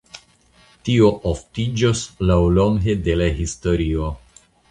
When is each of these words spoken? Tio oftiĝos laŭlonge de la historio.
Tio 0.87 1.09
oftiĝos 1.31 2.01
laŭlonge 2.31 2.97
de 3.09 3.17
la 3.23 3.31
historio. 3.43 4.09